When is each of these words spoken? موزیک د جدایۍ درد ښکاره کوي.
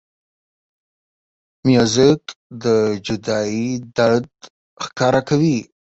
موزیک 1.67 2.23
د 2.63 2.65
جدایۍ 3.05 3.67
درد 3.97 4.27
ښکاره 4.83 5.21
کوي. 5.29 5.57